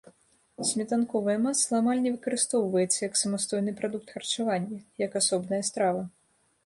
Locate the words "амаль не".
1.81-2.13